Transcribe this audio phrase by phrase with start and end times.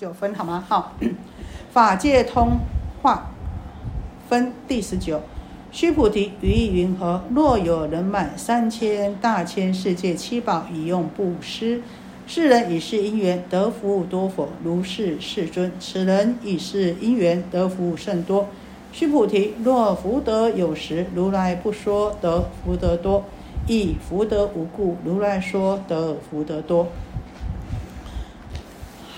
[0.00, 0.64] 九分好吗？
[0.66, 0.94] 好，
[1.74, 2.56] 法界通
[3.02, 3.30] 化
[4.30, 5.20] 分第十九。
[5.70, 7.22] 须菩提，于意云何？
[7.34, 11.82] 若有人满三千大千世界七宝以用布施，
[12.26, 14.48] 世人以是因缘得福多否？
[14.64, 15.70] 如是，世尊。
[15.78, 18.46] 此人以是因缘得福甚多。
[18.92, 23.24] 须菩提，若福德有时，如来不说得福德多；
[23.68, 26.88] 亦福德无故，如来说得福德多。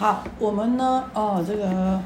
[0.03, 2.00] 好，我们呢，哦，这个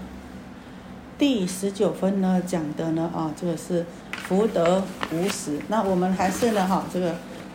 [1.16, 3.87] 第十九分呢讲的呢，啊，这个是。
[4.29, 7.15] 福德无时，那我们还是呢，哈，这个，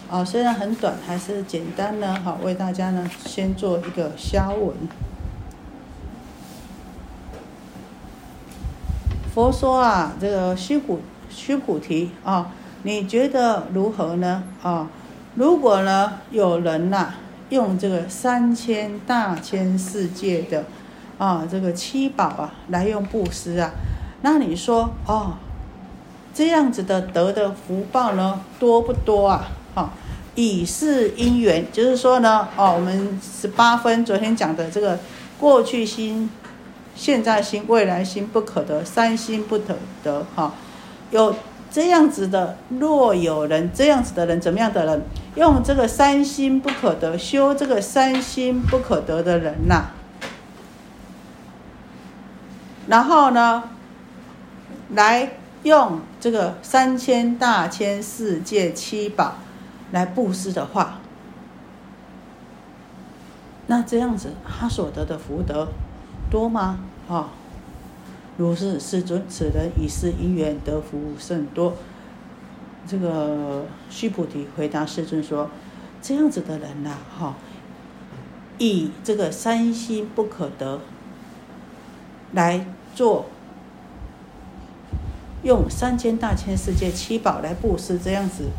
[0.09, 4.73] 啊，虽然很短，还是简单呢，哈，为大家呢先做一个消文。
[9.31, 12.51] 佛说啊，这个须菩须菩提啊，
[12.81, 14.43] 你觉得如何呢？
[14.63, 14.87] 啊，
[15.35, 17.13] 如果呢有人呐，
[17.51, 20.65] 用这个三千大千世界的
[21.17, 23.71] 啊这个七宝啊来用布施啊，
[24.21, 25.33] 那你说哦？
[26.33, 29.49] 这样子的得的福报呢，多不多啊？
[29.75, 29.89] 哈，
[30.33, 34.97] 以是因缘，就是说呢，哦，我们十八分昨天讲的这个
[35.37, 36.29] 过去心、
[36.95, 40.53] 现在心、未来心不可得，三心不可得，哈，
[41.11, 41.35] 有
[41.69, 45.01] 这样子的，若有人这样子的人，怎么样的人，
[45.35, 49.91] 用这个三心不可得，修这个三心不可得的人呐，
[52.87, 53.63] 然后呢，
[54.93, 55.33] 来。
[55.63, 59.35] 用这个三千大千世界七宝
[59.91, 60.97] 来布施的话，
[63.67, 65.67] 那这样子他所得的福德
[66.31, 66.79] 多吗？
[67.07, 67.29] 啊，
[68.37, 71.75] 如是世尊，此人已是因缘得福甚多。
[72.87, 75.49] 这个须菩提回答世尊说：
[76.01, 77.35] 这样子的人呐，哈，
[78.57, 80.79] 以这个三心不可得
[82.33, 82.65] 来
[82.95, 83.25] 做。
[85.43, 88.49] 用三千大千世界七宝来布施，这样子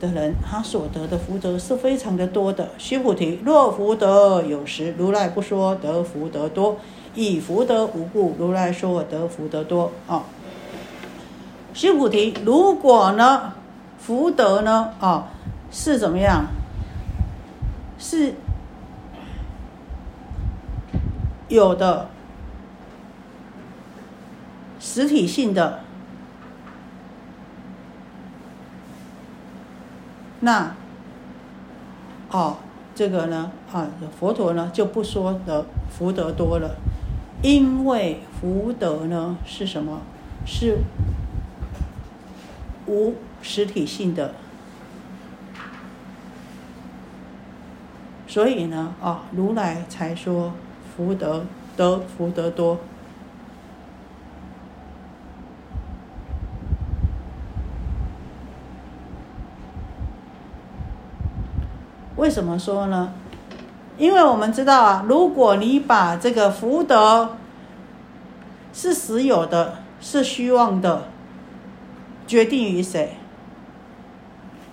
[0.00, 2.70] 的人，他所得的福德是非常的多的。
[2.78, 6.76] 须菩提，若福德有时，如来不说得福德多；
[7.14, 9.92] 以福德无故，如来说得福德多。
[10.06, 10.24] 啊，
[11.78, 13.52] 须菩提，如果呢，
[14.00, 15.28] 福德呢，啊，
[15.70, 16.46] 是怎么样？
[18.00, 18.34] 是
[21.46, 22.08] 有的，
[24.80, 25.78] 实体性的。
[30.40, 30.74] 那，
[32.32, 32.56] 哦，
[32.92, 33.86] 这个呢，啊，
[34.18, 36.74] 佛陀呢就不说的福德多了，
[37.40, 40.00] 因为福德呢是什么？
[40.44, 40.78] 是
[42.88, 44.34] 无实体性的，
[48.26, 50.54] 所以呢，啊，如来才说
[50.96, 51.44] 福德
[51.76, 52.78] 得福德多。
[62.16, 63.12] 为什么说呢？
[63.96, 67.36] 因为我们知道啊，如果你把这个福德
[68.72, 71.04] 是实有的，是虚妄的，
[72.28, 73.16] 决定于谁？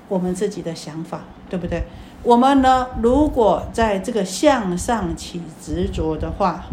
[0.07, 1.85] 我们自己的想法，对不对？
[2.21, 6.65] 我们呢，如果在这个向上起执着的话，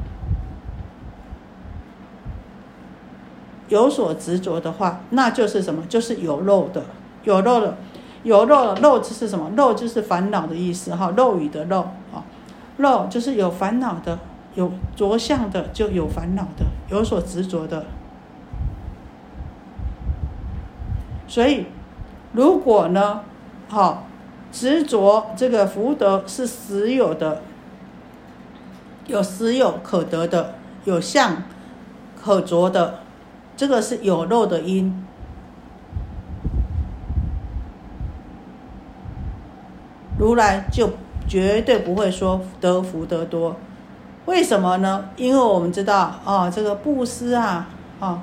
[3.68, 5.82] 有所执着的话，那就是什么？
[5.88, 6.84] 就是有漏的，
[7.24, 7.78] 有漏的。
[8.24, 9.50] 有漏，漏就是什么？
[9.56, 11.80] 漏就是烦恼的意思，哈，漏语的漏
[12.14, 12.22] 啊，
[12.76, 14.16] 漏就是有烦恼的，
[14.54, 17.84] 有着相的就有烦恼的，有所执着的。
[21.32, 21.64] 所以，
[22.32, 23.22] 如果呢，
[23.66, 24.04] 好
[24.52, 27.40] 执着这个福德是实有的，
[29.06, 31.44] 有实有可得的，有相
[32.22, 32.98] 可着的，
[33.56, 35.06] 这个是有漏的因。
[40.18, 40.90] 如来就
[41.26, 43.56] 绝对不会说得福德多，
[44.26, 45.06] 为什么呢？
[45.16, 47.70] 因为我们知道啊，这个布施啊，
[48.00, 48.22] 啊，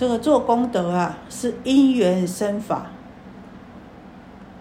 [0.00, 2.86] 这个做功德啊，是因缘生法，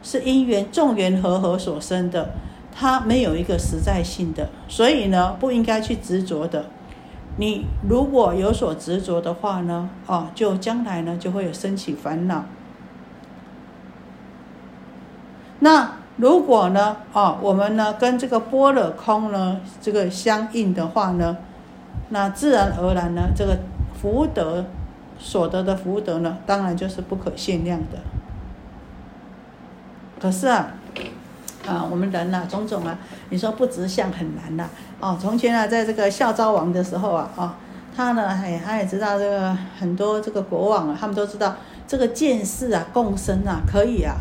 [0.04, 2.32] 是因缘众缘和合所生的，
[2.76, 6.66] 它没有一个实在性的，所以呢，不应该去执着的。
[7.38, 12.44] 你如果有所执着的话呢，哦，就将来呢就会有升起烦恼。
[15.60, 15.94] 那。
[16.18, 21.38] 如果呢，哦，我们呢跟这个波若空呢这个相应的话呢，
[22.10, 23.58] 那自然而然呢，这个
[23.94, 24.66] 福德
[25.20, 28.00] 所得的福德呢，当然就是不可限量的。
[30.20, 30.72] 可是啊，
[31.68, 32.98] 啊，我们人呐，种种啊，
[33.30, 34.68] 你说不直相很难呐。
[35.00, 37.58] 哦，从前啊，在这个孝昭王的时候啊，啊，
[37.96, 41.56] 他呢，哎，他也知道这个很多这个国王啊，他们都知道
[41.88, 44.16] 这个见识啊，共生啊，可以啊，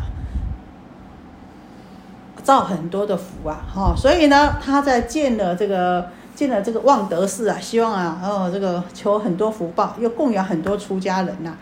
[2.43, 11.53] 造很多的福啊，哈，所以呢，他在建了这个进了这个望德寺啊，希望啊，哦，这个求很多福报，又供养很多出家人呐。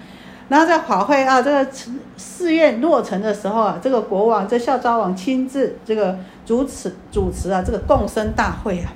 [0.49, 1.67] 然后在法会啊，这个
[2.15, 8.93] 寺院落成的时候啊，这个国王这孝昭王亲自这个主持主持啊，这个共生大会啊，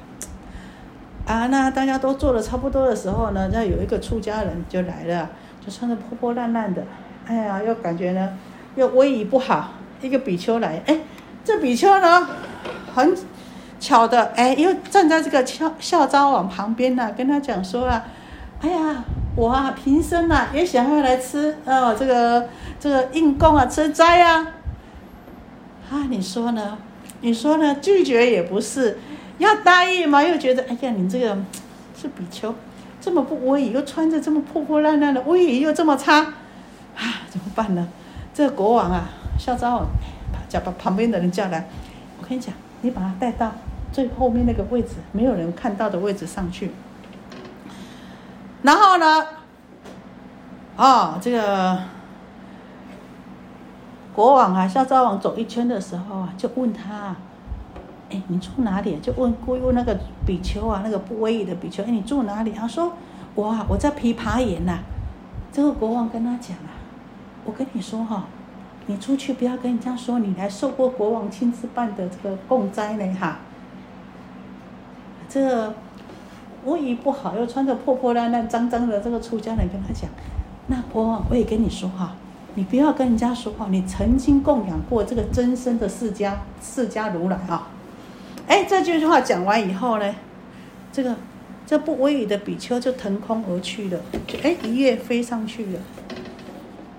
[1.26, 5.32] 啊，那大家都做的差不多的时候呢，那有一个出家人就来了，
[5.66, 6.84] 就穿的破破烂烂的，
[7.26, 8.38] 哎呀，又感觉呢
[8.76, 11.00] 又威仪不好，一个比丘来，哎，
[11.44, 12.28] 这比丘呢
[12.94, 13.18] 很
[13.82, 18.06] 巧的，哎，又站在这个孝孝昭王旁边呢，跟他讲说啊，
[18.62, 19.04] 哎呀。
[19.34, 24.46] 我啊，平生啊也想要来吃哦，这个这个硬供啊，吃斋啊。
[25.90, 26.78] 啊，你说呢？
[27.22, 27.74] 你说呢？
[27.76, 29.00] 拒绝也不是，
[29.38, 31.38] 要答应嘛，又觉得哎呀，你这个
[31.96, 32.54] 是比丘，
[33.00, 37.88] 这么不威仪，又穿着这么破破烂烂的，威仪又这么差，啊，怎么办呢？
[38.34, 39.06] 这个国王啊，
[39.40, 39.88] 孝昭王
[40.50, 41.70] 叫把旁边的人叫来，
[42.20, 43.50] 我跟你讲，你把他带到
[43.92, 46.72] 最后面那个位置，没有人看到的位置上去。
[48.64, 49.26] 然后呢？
[50.78, 51.78] 哦，这个
[54.16, 57.16] 国王啊，孝昭王走一圈的时候啊，就问他
[58.10, 62.94] ：“哎，你住哪里？”就问故意问那个比丘啊，那个不威仪的比丘：“哎，你住哪里？”他说
[63.36, 64.80] ：“我啊，我在琵琶岩呐。”
[65.52, 66.72] 这个国王跟他讲啊
[67.46, 68.24] ：“我跟你说哈，
[68.88, 73.40] 你出去不要跟人家说你来受过国王亲自办的这个供斋呢哈。”
[75.32, 75.74] 这。
[76.64, 80.08] 我仪不好，又穿着破破烂烂、脏脏的，这个出家人跟他讲
[80.70, 82.14] ：“那国王，我也跟你说哈，
[82.54, 87.70] 你不要跟人家说话，你曾经供养过这个真身的释迦释迦如来啊。”
[88.46, 90.14] 哎，这句话讲完以后呢，
[90.92, 91.16] 这个
[91.66, 95.80] 这不威仪的比丘就腾空而去了，就哎一跃飞上去了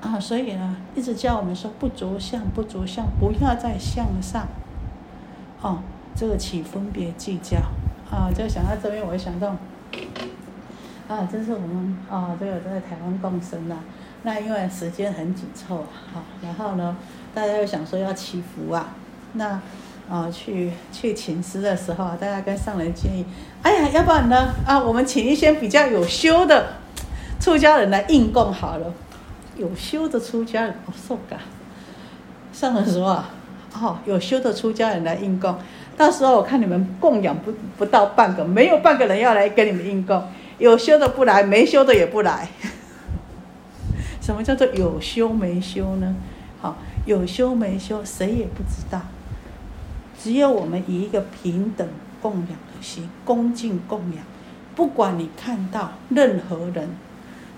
[0.00, 0.18] 啊！
[0.18, 4.48] 所以呢，一直叫我们说不着相，不着相，不要在相上
[5.60, 5.78] 哦，
[6.16, 7.58] 这个起分别计较。
[8.12, 9.56] 啊，就想到这边，我就想到，
[11.08, 13.78] 啊，这是我们啊，这个在台湾共生啦。
[14.22, 15.78] 那因为时间很紧凑
[16.14, 16.94] 啊，然后呢，
[17.34, 18.94] 大家又想说要祈福啊，
[19.32, 19.58] 那
[20.10, 23.24] 啊，去去请师的时候啊，大家跟上人建议，
[23.62, 26.74] 哎呀，要不然呢，啊，我们请一些比较有修的
[27.40, 28.92] 出家人来应供好了。
[29.56, 31.38] 有修的出家人，哦，受感。
[32.52, 33.30] 上人说啊，
[33.74, 35.56] 哦，有修的出家人来应供。
[35.96, 40.22] 到时候我看你们供养不不到半个，没有半个人要来跟你们应供，
[40.58, 42.48] 有修的不来，没修的也不来。
[44.20, 46.14] 什么叫做有修没修呢？
[46.60, 46.76] 好，
[47.06, 49.00] 有修没修谁也不知道，
[50.18, 51.86] 只有我们以一个平等
[52.20, 54.24] 供养的心，恭敬供养，
[54.76, 56.90] 不管你看到任何人，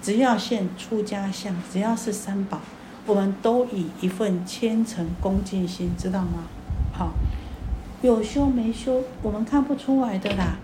[0.00, 2.61] 只要现出家相，只要是三宝，
[3.06, 6.45] 我们都以一份虔诚恭敬心，知道吗？
[6.93, 7.12] 好。
[8.03, 10.56] 有修没修，我们看不出来的啦。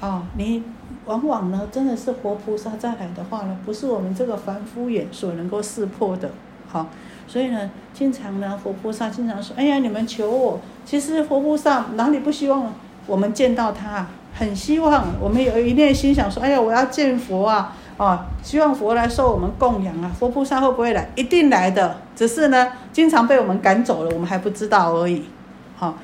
[0.00, 0.62] 哦，你
[1.06, 6.30] 往往呢，真的是活菩萨再来的话呢，不是我们这个凡夫眼所能够识破的。
[6.68, 6.88] 好，
[7.26, 12.70] 所以呢，经常呢，活菩萨经常说：“哎呀，你们求我。”其实活菩萨哪里不希望
[13.06, 14.06] 我们见到他？
[14.34, 20.10] 很希望我们有一念心想说：“哎呀，我要见佛啊！”哦，希望佛来受我们供养啊。
[20.18, 21.10] 佛菩萨会不会来？
[21.16, 25.24] 一定来的，只是呢，经常被我们赶走了，我们还不知道而已。
[25.76, 25.94] 好。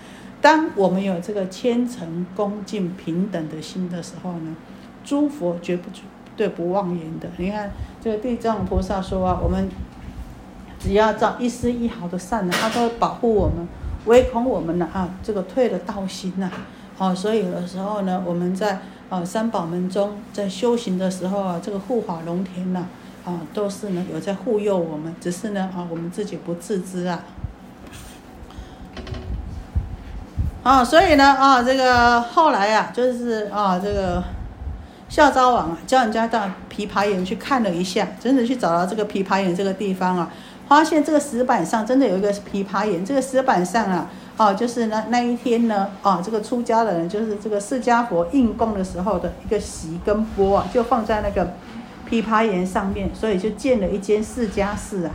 [0.42, 4.54] 当我们有这个虔诚、恭敬、平等的心的时候呢，
[5.02, 5.88] 诸佛绝不
[6.36, 7.26] 对不妄言的。
[7.38, 7.72] 你看
[8.04, 9.68] 这个地藏菩萨说啊，我们
[10.78, 13.66] 只要造一丝一毫的善呢，他都会保护我们，
[14.04, 16.48] 唯恐我们呢啊，这个退了道心呐。
[16.98, 22.86] 哦，所以有的时候呢，我们在啊三宝门中在修行的时候啊，这个护法龙天呐，
[23.24, 27.22] 啊都是呢有在护佑我们，只是呢啊我们自己不自知啊。
[30.62, 34.20] 啊，所以呢，啊，这个后来啊，就是啊，这个
[35.08, 40.28] 孝昭王啊，叫人家到琵琶岩去看了一下，真的去找到这个琵琶岩这个地方啊，
[40.66, 51.54] 发现这个石板上真的有一个琵琶岩，这个石板上啊，哦，就是那那一天呢，啊，这个出家的人，就是这个释迦佛应供的时候的一个席跟钵啊，就放在那个
[52.08, 55.12] 琵琶岩上面，所以就建了一间释迦寺啊。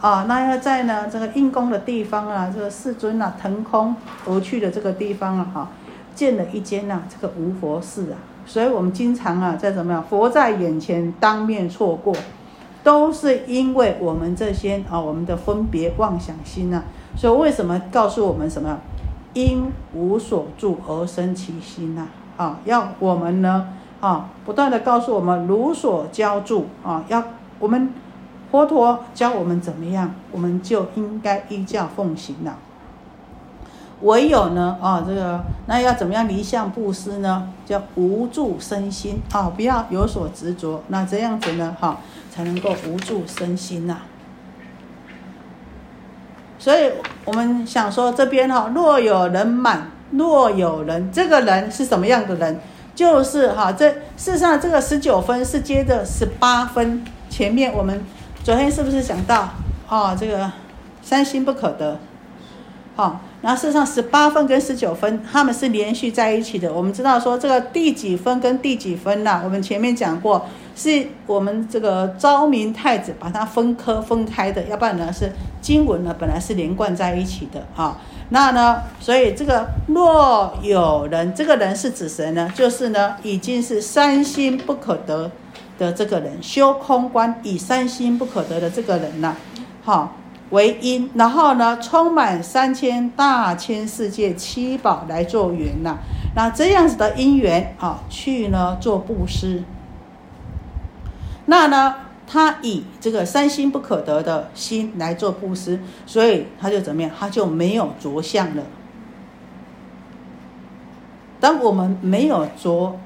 [0.00, 5.68] 啊，那要在呢这个应供的地方啊，这个世尊啊腾空而去的这个地方啊，哈，
[6.14, 12.14] 建了一间呐这个无佛寺啊，所以我们经常啊在怎么样，佛在眼前当面错过，
[12.82, 16.84] 都是因为我们这些啊我们的分别妄想心呐，
[17.16, 18.78] 所以为什么告诉我们什么？
[19.32, 23.68] 因无所住而生其心呐，啊，要我们呢，
[24.00, 27.22] 啊，不断的告诉我们如所教住啊，要
[27.60, 27.94] 我们
[28.50, 32.58] 佛陀教我们怎么样，我们就应该依教奉行了。
[34.00, 37.52] 唯有呢，啊，这个那要怎么样离相布施呢？
[37.64, 42.00] 叫无住身心啊，不要有所执着，那这样子呢，哈，
[42.32, 43.98] 才能够无住身心呐。
[46.60, 46.92] 所以
[47.24, 52.60] 我们想说这边哈，若有人满，若有人，这个人是什么样的人？
[52.94, 58.04] 就是哈，这事实上这个十九分是接着十八分，前面我们
[58.44, 59.48] 昨天是不是讲到
[59.88, 60.14] 啊？
[60.14, 60.52] 这个
[61.02, 61.98] 三心不可得，
[62.94, 63.22] 好。
[63.42, 66.70] 然后事实上，十八分跟十九分他们是连续在一起的。
[66.70, 69.40] 我们知道说这个第几分跟第几分呐？
[69.42, 77.98] 我们前面讲过，是我们这个昭明太子把它分科分开的，要不然呢是经文呢本来是连贯在一起的啊。
[78.30, 82.50] 那呢，所以这个若有人，这个人是指谁呢？
[82.54, 85.30] 就是呢已经是三心不可得
[85.78, 89.34] 的这个人，修空观以三心不可得的这个人呐，
[89.82, 90.16] 好。
[90.50, 95.96] 为因，然后呢，充满三千大千世界七宝来做缘呐。
[96.34, 99.62] 那这样子的因缘啊，去呢做布施。
[101.50, 101.96] 那呢，
[102.28, 107.10] 他以这个三心不可得的心来做布施，所以他就怎么样？
[107.18, 108.62] 他就没有着相了。
[111.40, 112.96] 当我们没有着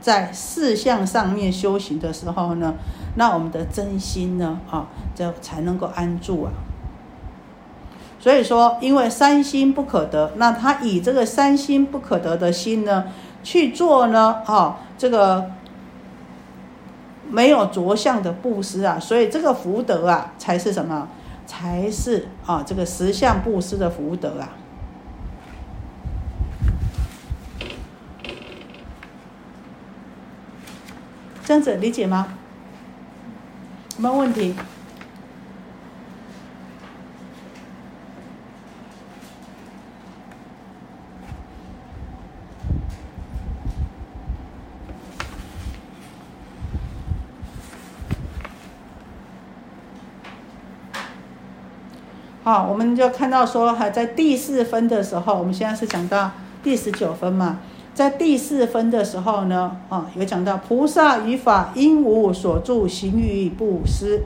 [0.00, 2.72] 在四相上面修行的时候呢，
[3.16, 6.52] 那我们的真心呢，啊，就才能够安住啊。
[8.18, 13.04] 所以说，因为三心不可得，那他以这个三心不可得的心呢
[13.44, 15.50] 去做呢，啊，这个
[17.30, 21.08] 没有着相的布施啊，所以这个福德啊，才是什么？
[21.46, 24.50] 才是啊，这个实相布施的福德啊。
[31.44, 32.34] 这样子理解吗？
[33.96, 34.54] 没问题？
[52.64, 56.30] 我们就看到说，还在第四分的时候，我们现在是讲到
[56.62, 57.58] 第十九分嘛，
[57.92, 64.22] 在第四分的时候呢，啊，有讲到菩萨于法因无所住行于布施，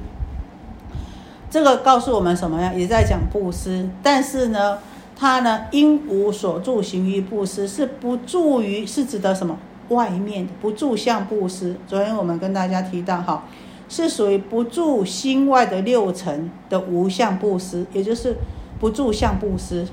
[1.51, 2.73] 这个告诉我们什么呀？
[2.75, 4.79] 也在讲布施，但是呢，
[5.17, 9.57] 它呢因无所住行于布施是不住于，是指的什么？
[9.89, 11.77] 外面不住相布施。
[11.87, 13.45] 昨天我们跟大家提到哈。
[13.91, 18.37] 是属于不住心外的六层的无相布施，也就是
[18.79, 19.87] 不住相布施。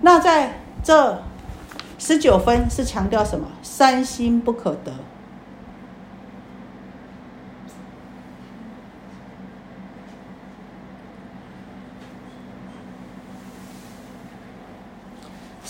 [0.00, 1.20] 那在这
[1.98, 3.46] 十九分是强调什么？
[3.62, 4.92] 三心不可得。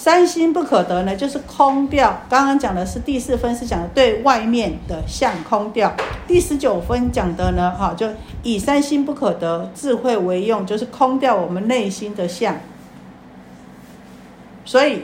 [0.06, 2.16] 三心不可得呢，就是空掉。
[2.28, 5.92] 刚刚讲的是第四分，是讲的对外面的相空掉。
[6.28, 8.06] 第十九分讲的呢，哈，就
[8.44, 12.54] 以三心不可得，智慧为用，就是空掉我们内心的相。
[14.64, 15.02] 所以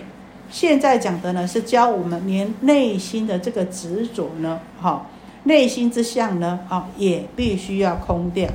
[0.48, 5.06] 现在讲的呢，是教我们连内心的这个执着呢，哈，
[5.42, 8.48] 内心之相呢，啊，也必须要空掉。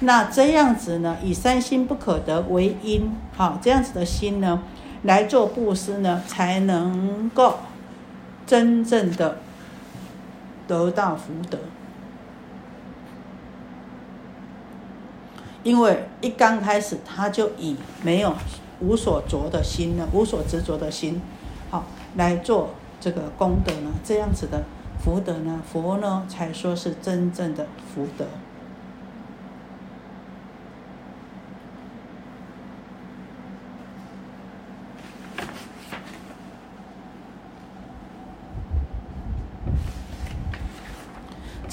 [0.00, 4.60] 那这样子呢，以三心不可得为因，好，这样子的心呢。
[5.04, 7.58] 来做布施呢，才能够
[8.46, 9.38] 真正的
[10.66, 11.58] 得到福德。
[15.62, 18.34] 因为一刚开始，他就以没有
[18.80, 21.22] 无所着的心呢，无所执着的心，
[21.70, 21.84] 好
[22.16, 22.70] 来做
[23.00, 24.62] 这个功德呢，这样子的
[25.02, 28.26] 福德呢，佛呢才说是真正的福德。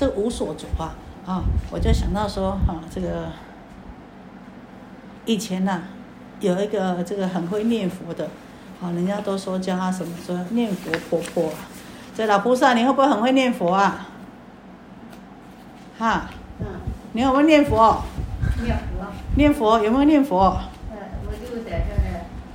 [0.02, 0.96] 这无所着啊，
[1.28, 3.28] 啊，我就想到说，啊，这个
[5.26, 5.84] 以前呐，
[6.40, 8.26] 有一个这个很会念佛的，
[8.82, 11.54] 啊，人家都说叫他什么说念佛婆婆，
[12.16, 14.08] 这老菩萨，你会不会很会念佛啊？
[16.00, 16.66] 哈，嗯，
[17.14, 18.02] 你有没有念佛？
[18.64, 19.06] 念佛。
[19.36, 20.62] 念佛有没有念佛？
[20.90, 21.94] 呃，我就在这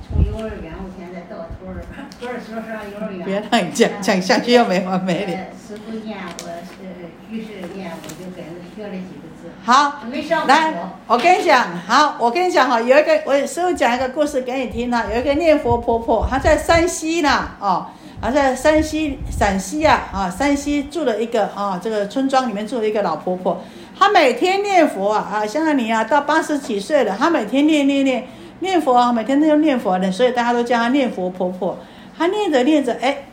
[0.05, 1.79] 从幼儿园，我现在到头儿。
[2.19, 3.25] 不是说上幼儿园。
[3.25, 5.45] 别让你讲讲下去又没完没了。
[5.55, 9.49] 师傅念我是于是念，我就跟着学了几个字。
[9.63, 10.01] 好，
[10.47, 10.73] 来，
[11.07, 15.05] 我跟你讲，好，我跟你讲哈，有一个我师傅讲一个故事给你听呢。
[15.13, 17.87] 有一个念佛婆婆，她在山西呢，哦，
[18.21, 23.61] 她在山西陕西啊，啊，山西住了一个啊，这个村庄里面住了一个老婆婆，
[23.97, 28.27] 她每天念佛啊，啊，像你啊，到八十几岁了，她每天念念念
[28.59, 31.77] 念佛啊，每天都要念佛的，所以大家都叫她念佛婆婆。
[32.17, 33.25] 她念着念着，哎，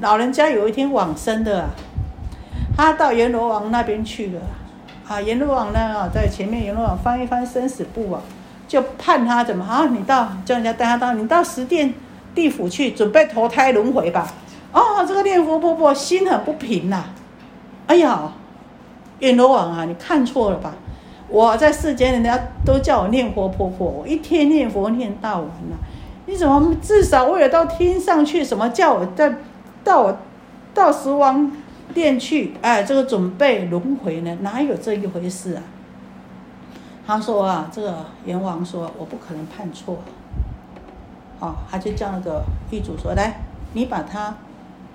[0.00, 1.70] 老人家有一天往生的啊，
[2.76, 4.40] 她到阎罗王那边去了。
[5.10, 8.22] 啊，阎罗王呢啊，在前面阎罗王翻一翻生死簿啊，
[8.68, 9.88] 就判他怎么啊？
[9.90, 11.92] 你到叫人家带他到你到十殿
[12.32, 14.32] 地府去，准备投胎轮回吧。
[14.70, 17.06] 哦，这个念佛婆婆心很不平呐、
[17.88, 18.30] 哎呀，
[19.18, 20.74] 阎罗王啊，你看错了吧？
[21.26, 25.76] 我在世间，人家都叫我念佛婆婆，我一天念佛念到晚呐、
[26.26, 29.34] 你怎么至少为了到天上去，什么叫我在
[29.82, 30.16] 到我
[30.72, 31.50] 到十王
[31.92, 32.54] 电去？
[32.62, 34.36] 哎，这个准备轮回呢？
[34.40, 35.62] 哪有这一回事啊？
[37.06, 39.98] 他说啊，这个阎王说我不可能判错，
[41.40, 43.40] 哦，他就叫那个狱主说，来，
[43.72, 44.36] 你把他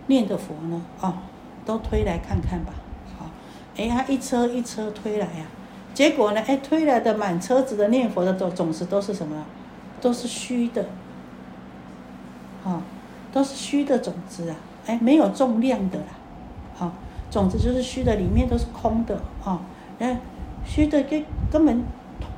[0.08, 1.14] 念的佛呢，哦，
[1.66, 2.72] 都推来看看吧。
[3.18, 3.26] 好、
[3.76, 5.46] 哎，他一车一车推来呀、
[5.94, 9.46] 结果呢，哎，推来的满车子的念佛的种种子都是什么？
[10.00, 10.86] 都是虚的，
[12.64, 12.82] 啊、
[13.34, 16.06] 都是虚的种子啊，哎，没有重量的啦，
[16.76, 16.92] 好、
[17.32, 19.62] 种子就是虚的，里面都是空的啊，
[20.00, 20.20] 哎，
[20.66, 21.84] 虚的根根本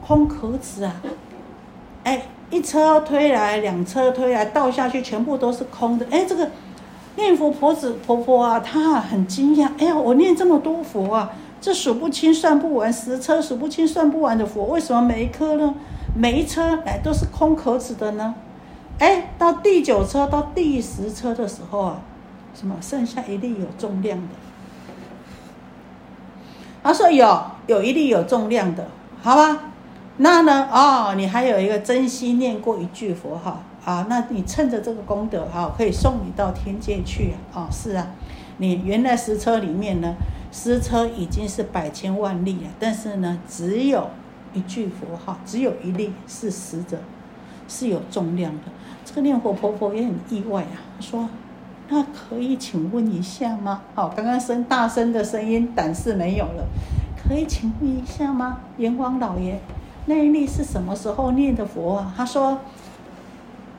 [0.06, 0.96] 空壳子啊，
[2.04, 6.50] 哎，一车推来，两车推来，倒下去全部都是空的，哎，这个
[7.16, 15.74] 念佛婆子婆婆啊，她很惊讶，哎呀，我念这么多佛啊，这数不清算不完，十车数不清算不完的佛，为什么每一颗呢，
[16.16, 18.36] 每一车哎都是空壳子的呢？
[19.00, 22.02] 哎，到第九车到第十车的时候啊，
[22.58, 24.34] 什么剩下一粒有重量的？
[26.82, 28.88] 他说有，有一粒有重量的，
[29.22, 29.60] 好吧？
[30.18, 30.68] 那呢？
[30.72, 37.62] 哦，你还有一个真心念过一句佛号啊，那你趁着这个功德哈、可以送你到天界去啊！
[37.62, 38.08] 哦，是啊，
[38.58, 40.16] 你原来十车里面呢，
[40.52, 44.10] 十车已经是百千万粒了，但是呢，只有
[44.54, 46.98] 一句佛号，只有一粒是死者，
[47.68, 48.64] 是有重量的。
[49.06, 51.30] 这个念佛婆婆也很意外啊，说
[51.90, 53.82] ：“那可以请问一下吗？
[53.96, 56.66] 哦，刚刚声大声的声音，胆是没有了，
[57.22, 58.60] 可以请问一下吗？
[58.78, 59.60] 阎王老爷，
[60.06, 62.60] 那一粒是什么时候念的佛啊？”他说：“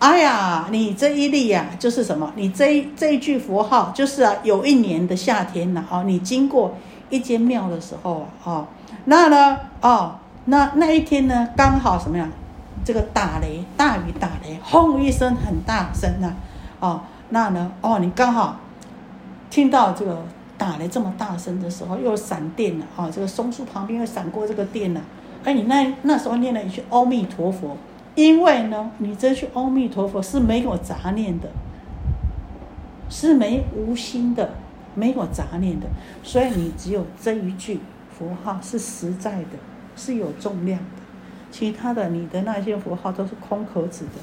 [0.00, 2.30] 哎呀，你这一粒呀、就是什么？
[2.34, 6.74] 你这一这一句佛号，就是啊，有一年的夏天呐、哦，你经过
[7.08, 8.66] 一间庙的时候啊，哦，
[9.04, 10.16] 那呢，哦，
[10.46, 12.28] 那那一天呢，刚好什么呀？
[12.84, 16.34] 这个打雷，大雨打雷，轰一声很大声呐、
[16.80, 18.60] 哦，那呢，哦，你刚好
[19.48, 20.22] 听到这个
[20.58, 25.00] 打雷这么大声的时候，又闪电了，哦，这个松树旁边又闪过这个电了，
[25.44, 27.76] 哎，你那那时候念了一句阿弥陀佛，
[28.14, 31.48] 因为呢，你这句阿弥陀佛是没有杂念的，
[33.08, 34.54] 是没无心的，
[34.94, 35.86] 没有杂念的，
[36.22, 39.58] 所以你只有这一句佛号是实在的，
[39.96, 41.03] 是有重量的。
[41.54, 44.20] 其他的你的那些佛号都是空壳子的，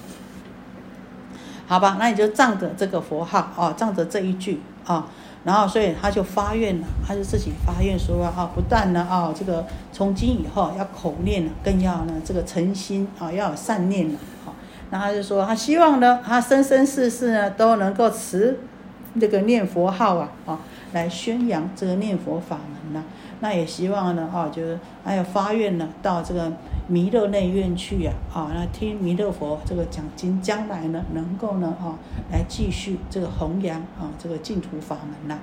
[1.66, 1.96] 好吧？
[1.98, 5.08] 那你就仗着这个佛号啊，仗着这一句啊，
[5.46, 14.52] 然后所以他就发愿了，他就自己发愿说啊，不但呢啊，这个从今以后要口念了，更要呢这个诚心啊，要有善念了啊。
[14.90, 18.60] 那他就说，他希望呢，他生生世世呢都能够持
[19.18, 20.60] 这个念佛号啊啊，
[20.92, 23.02] 来宣扬这个念佛法门呢、
[23.42, 26.52] 那也希望呢啊，就是还有发愿呢，到这个
[26.88, 31.98] 弥勒内院去呀啊，那听弥勒佛这个讲经，将来呢能够呢啊
[32.32, 35.40] 来继续这个弘扬啊这个净土法门呐、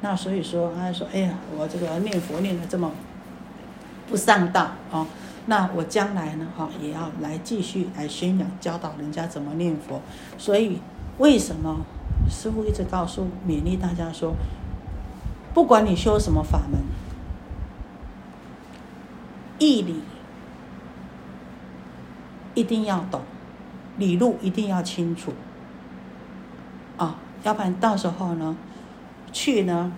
[0.00, 2.90] 那所以说，他说，哎呀，我这个念佛念的这么
[4.08, 5.06] 不上道啊，
[5.46, 10.00] 那我将来呢哈也要来继续来宣扬教导人家怎么念佛。
[10.38, 10.80] 所以
[11.18, 11.80] 为什么
[12.28, 14.34] 师父一直告诉勉励大家说，
[15.52, 16.80] 不管你修什么法门，
[19.60, 20.02] 义理
[22.54, 23.20] 一定要懂，
[23.96, 25.32] 理路一定要清楚
[26.96, 28.56] 啊，要不然到时候呢，
[29.30, 29.92] 去呢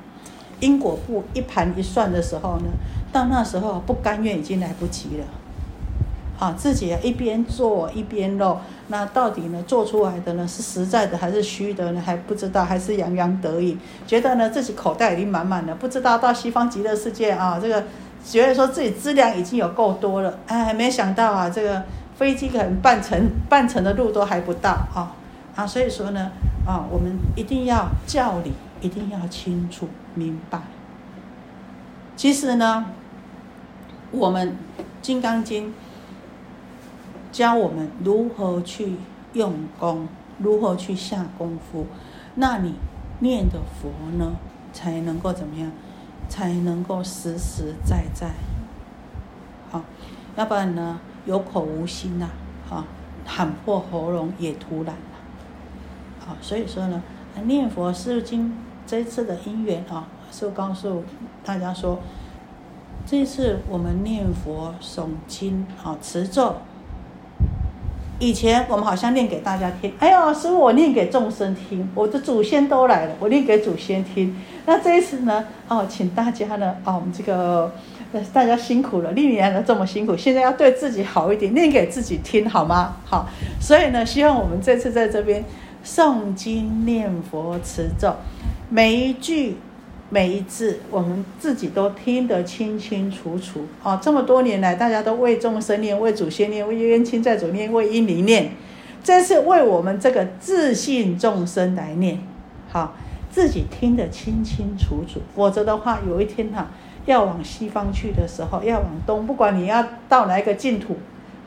[0.61, 2.66] 因果簿一盘一算的时候呢，
[3.11, 5.25] 到那时候不甘愿已经来不及了。
[6.38, 12.03] 啊，自己一边做一边漏，那到底呢做出来的呢是实在的还是虚的呢？
[12.05, 17.85] 还不知道，还是洋洋得意，觉得呢自己口袋已经满满了，不知道到西方极乐世界啊，这个
[18.24, 21.82] 觉得说自己资粮已经有够多了，哎，没想到啊，这个
[22.14, 25.14] 飞机可能半程半程的路都还不到啊，
[25.56, 26.30] 啊，所以说呢，
[26.66, 30.61] 啊，我们一定要教理，一定要清楚明白。
[32.16, 32.87] 其实呢，
[34.12, 34.50] 我们
[35.00, 35.68] 《金刚经》
[37.32, 38.96] 教我们如何去
[39.32, 40.06] 用功，
[40.38, 41.87] 如何去下功夫，
[42.37, 42.74] 那你
[43.18, 44.32] 念的佛呢，
[44.72, 45.72] 才能够怎么样？
[46.32, 48.30] 才能够实实在在。
[49.70, 49.82] 好，
[50.34, 52.30] 要不然呢，有口无心呐，
[52.70, 52.86] 啊，
[53.26, 54.96] 喊破喉咙也突然。
[56.18, 57.02] 好，所以说呢，
[57.44, 61.04] 念佛是经这一次的因缘啊，是告诉
[61.44, 61.98] 大家说，
[63.04, 66.56] 这次我们念佛诵经啊，持咒。
[68.22, 74.32] 以前我们好像念给大家听，哎呦，师傅我念给众生听，我的祖先都来了，我念给祖先听。
[74.64, 77.72] 那这一次呢，哦，请大家呢，哦，我们这个
[78.32, 82.94] 大家辛苦了，历年了这么辛苦，现在要对自己好一点，念给自己听好吗？
[83.04, 83.28] 好，
[83.61, 85.44] 所以呢，希望我们这次在这边。
[85.85, 88.14] 诵经念佛持咒，
[88.70, 89.56] 每一句
[90.12, 93.64] 每一字，我们自己都听得清清楚楚。
[93.83, 98.51] 哦，这么多年来，大家都为众生念，为祖先念，为冤亲债主念，为因灵念，
[99.03, 102.20] 这是为我们这个自信众生来念。
[102.68, 102.94] 好，
[103.31, 105.22] 自己听得清清楚楚。
[105.35, 106.68] 否则的话，有一天哈，
[107.07, 110.98] 要往西方去的时候，要往东，不管你要到哪一个净土，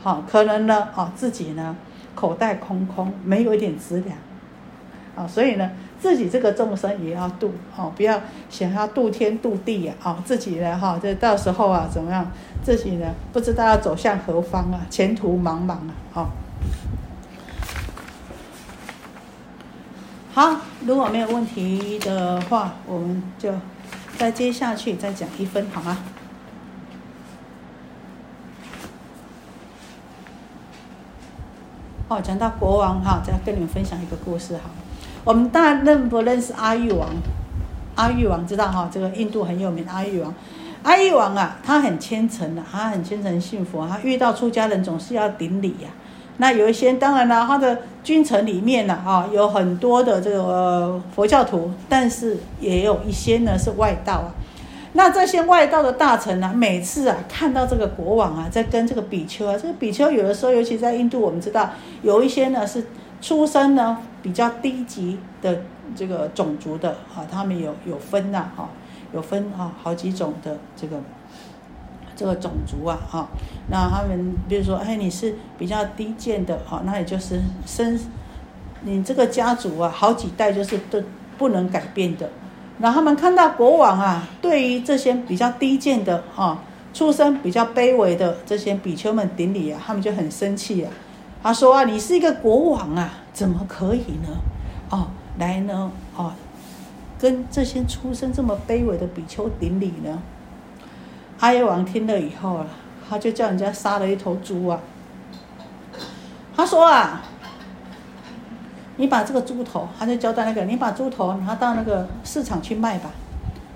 [0.01, 1.75] 好，可能呢，哦，自己呢。
[2.15, 4.17] 口袋空空，没有一点资粮，
[5.17, 5.69] 啊，所以呢，
[6.05, 12.31] 自己这个众生也要度，哦，不要想要度天度地呀，啊，自己呢，哈，这到时候啊，怎么样？
[12.63, 16.27] 自己呢，不知道要走向何方啊，前途茫茫啊，哦。
[20.31, 23.51] 好，如果没有问题的话，我们就
[24.19, 25.97] 再接下去再讲一分，好吗？
[32.09, 34.69] 哦，讲到国王哈，再跟你们分享一个故事哈。
[35.25, 37.09] 我们大家认不认识阿育王？
[37.95, 40.31] 阿育王知道哈，这个印度很有名阿育王。
[40.83, 45.89] 阿育王啊，他很虔诚的，他很虔诚信佛，他遇到出家人总是要顶礼呀。
[46.38, 54.29] 那有一些当然了，他的君臣里面呢，啊，有很多的这个佛教徒，但是也有一些呢是外道啊。
[54.93, 61.71] 那这些外道的大臣呢，每次啊看到这个国王啊，在跟这个比丘啊，这个比丘有的时候，尤其在印度，我们知道
[62.03, 62.85] 有一些呢是
[63.21, 65.62] 出身呢比较低级的
[65.95, 68.69] 这个种族的啊，他们有有分呐哈，
[69.13, 70.97] 有分啊好几种的这个
[72.15, 73.28] 这个种族啊哈，
[73.69, 77.99] 那他们比如说，哎，你是比较低贱的哈，那也就是生
[78.82, 81.01] 你这个家族啊，好几代就是都
[81.38, 82.30] 不能改变的。
[82.78, 86.62] 那他们看到国王啊，对于这些比较低贱的啊，
[86.93, 90.91] 出身比较卑微的这些比丘们顶礼啊，他们就很生气啊。
[91.45, 94.29] 他说啊，你是一个国王啊，怎么可以呢？
[94.89, 96.34] 哦，来呢，哦，
[97.19, 100.19] 跟这些出身这么卑微的比丘顶礼呢？
[101.41, 102.65] 阿耶王听了以后啊，
[103.08, 104.79] 他就叫人家杀了一头猪啊。
[106.55, 107.21] 他说啊。
[108.97, 113.12] 你把这个猪头，他就交代那个，你把猪头拿到那个市场去卖吧。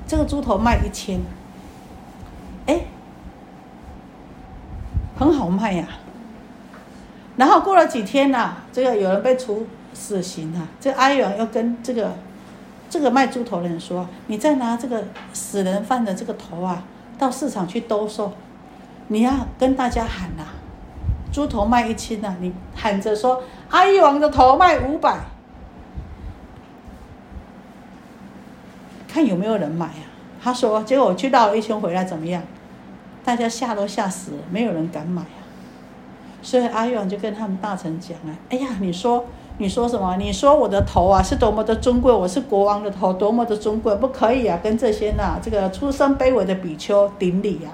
[0.08, 1.20] 这个猪头卖一千，
[2.66, 2.86] 哎，
[5.20, 5.88] 很好卖呀。
[7.40, 10.68] 然后过了几天呐，这个有人被处死刑了。
[10.78, 12.12] 这阿勇又跟这个
[12.90, 16.84] 这个卖猪头的人说：“你再拿这个死人犯的这个头啊，
[17.18, 18.34] 到市场去兜售，
[19.08, 20.44] 你要跟大家喊呐，
[21.32, 25.20] 猪头卖一千呐，你喊着说。”阿育王的头卖五百，
[29.08, 30.04] 看有没有人买啊？
[30.44, 32.44] 他说，结果我去绕了一圈回来，怎么样？
[33.24, 35.24] 大家吓都吓死了，没有人敢买。
[36.42, 39.26] 所以阿育王就跟他们大臣讲啊：“哎呀，你说
[39.58, 40.16] 你说什么？
[40.18, 47.72] 你说我的头啊是多么的尊贵，我是国王的头，多么的尊贵，不可以啊，跟这些呐这个出身卑微的比丘顶礼啊。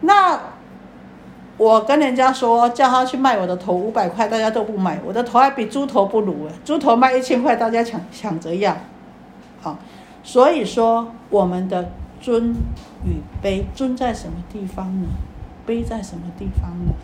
[0.00, 0.40] 那。”
[1.60, 4.98] 我跟人家说，叫他去卖我的头五百块，大家都不买。
[5.04, 8.74] 我的头还比猪头不如哎，猪头卖一千块，大家抢抢着要。
[9.60, 9.76] 好，
[10.22, 12.54] 所以说我们的尊
[13.04, 15.08] 与卑，尊在什么地方呢？
[15.66, 16.94] 卑在什么地方呢？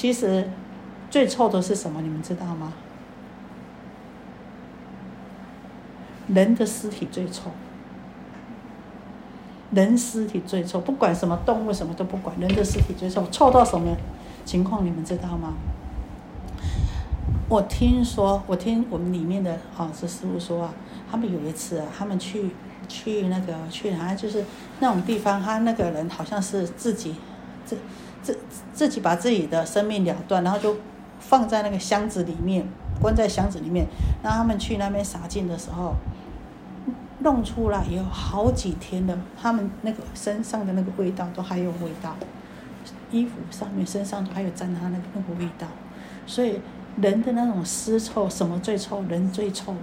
[0.00, 0.48] 其实
[1.10, 2.00] 最臭的是什么？
[2.00, 2.72] 你们知道吗？
[6.28, 7.50] 人的尸体最臭。
[9.72, 13.94] 人尸体最臭，不管什么动物什么都不管，人的尸体最臭，臭到什么
[14.46, 14.86] 情况？
[14.86, 15.52] 你们知道吗？
[17.50, 20.72] 我听说，我听我们里面的啊，这师傅说啊，
[21.10, 22.52] 他们有一次啊，他们去
[22.88, 24.46] 去那个去好像就是
[24.78, 27.16] 那种地方，他那个人好像是自己
[27.66, 27.76] 自
[28.22, 28.38] 自
[28.72, 30.76] 自己把自己的生命了断，然后就
[31.18, 32.66] 放在那个箱子里面，
[33.00, 33.86] 关在箱子里面，
[34.22, 35.94] 让他们去那边洒净的时候，
[37.20, 42.16] 弄出来有好几天了，他们那个身上的那个味道都还有味道，
[43.10, 45.66] 衣服上面、身上都还有沾他那个那个味道，
[46.26, 46.60] 所以
[46.96, 49.02] 人的那种尸臭，什么最臭？
[49.08, 49.74] 人最臭。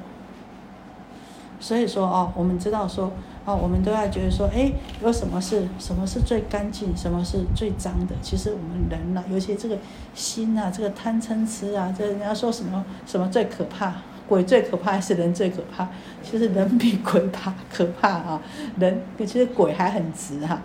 [1.60, 3.12] 所以说哦，我们知道说
[3.48, 4.70] 哦，我们都要觉得说，哎，
[5.02, 8.14] 有什么是什么是最干净，什么是最脏的？
[8.22, 9.78] 其实我们人呐，尤其这个
[10.14, 13.94] 心啊，这个贪嗔痴啊，这人家说什么什么最可怕？
[14.28, 15.88] 鬼最可怕还是人最可怕？
[16.22, 18.42] 其实人比鬼怕 可怕啊！
[18.78, 20.62] 人其实鬼还很直哈。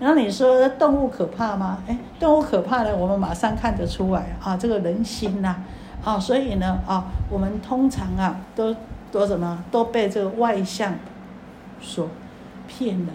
[0.00, 1.84] 然后你说动物可怕吗？
[1.86, 5.54] 哎，动物可怕呢，我们马上看得出来啊，这个人心呐，
[6.04, 8.74] 啊，所以呢啊，我们通常啊都。
[9.12, 10.92] 都什么都被这个外相
[11.80, 12.08] 所
[12.66, 13.12] 骗了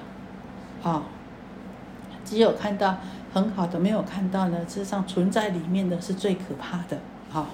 [0.84, 1.04] 啊！
[2.26, 2.98] 只有看到
[3.34, 6.98] 很好的，没有看到呢，事实上存在里面的是最可怕的
[7.34, 7.48] 啊！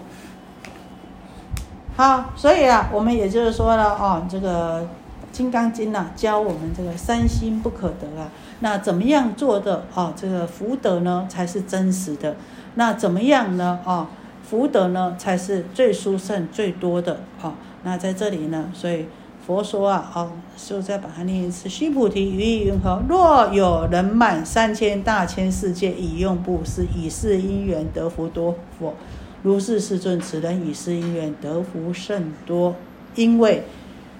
[1.95, 4.81] 好，所以啊，我们也就是说了哦，这个
[5.31, 8.29] 《金刚经》呢，教我们这个三心不可得啊。
[8.60, 10.13] 那怎么样做的啊？
[10.15, 12.36] 这个福德呢，才是真实的。
[12.75, 13.79] 那怎么样呢？
[13.86, 14.10] 啊，
[14.43, 17.55] 福德呢，才是最殊胜、最多的啊。
[17.84, 19.08] 那在这里呢，所以
[19.45, 23.03] 佛说啊，哦，就再把它念一次：须菩提，于意云何？
[23.08, 28.55] 若有人满三千大千世界以用布施，以是因缘得福多。
[28.79, 28.95] 佛
[29.43, 32.73] 如是世尊，此人以是因缘得福甚多，
[33.13, 33.65] 因为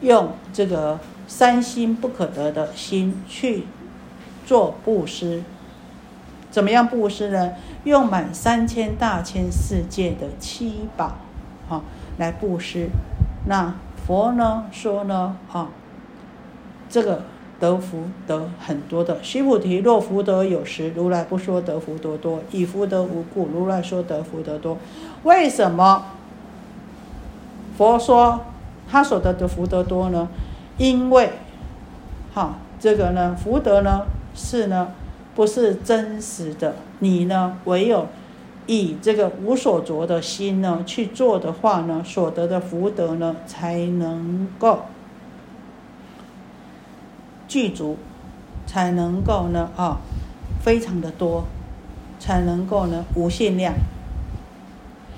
[0.02, 3.64] 用这个三心不可得的心去
[4.46, 5.42] 做布施。
[6.52, 7.54] 怎么样布施呢？
[7.84, 11.18] 用满三千大千世界的七宝，
[11.68, 11.82] 哈，
[12.20, 12.90] 来布施。
[13.48, 13.74] 那
[14.06, 15.70] 佛呢说呢啊，
[16.88, 17.24] 这个
[17.60, 19.18] 得福得很多的。
[19.24, 24.78] 须菩提，若福德有时，如来不说得福多多；以福德无故，如来说得福德多。
[25.24, 26.06] 为什么
[27.76, 28.42] 佛说
[28.88, 30.28] 他所得的福德多呢？
[30.78, 31.32] 因为，
[32.34, 34.90] 哈，这个呢福德呢是呢
[35.34, 38.08] 不是真实的，你呢唯有。
[38.68, 44.86] 以这个无所着的心呢去做的话呢，所得的福德呢才能够
[47.48, 47.98] 具足，
[48.66, 49.98] 才能够呢啊
[50.64, 51.44] 非常的多，
[52.20, 53.74] 才能够呢无限量。